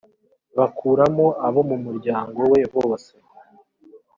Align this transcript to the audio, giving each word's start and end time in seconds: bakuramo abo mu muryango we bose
bakuramo 0.57 1.25
abo 1.47 1.61
mu 1.69 1.77
muryango 1.85 2.39
we 2.51 2.59
bose 2.75 3.13